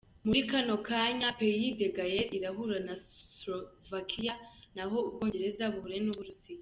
[0.25, 2.95] Muri kano kanya Pays des Gales irahura na
[3.39, 4.33] Slovakia,
[4.75, 6.59] nayo Ubwongereza buhure n'Uburusiya.